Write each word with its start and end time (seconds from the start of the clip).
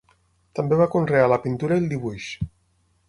També 0.59 0.79
va 0.79 0.87
conrear 0.95 1.27
la 1.33 1.39
pintura 1.45 1.77
i 1.81 1.85
el 1.85 1.89
dibuix. 1.93 2.31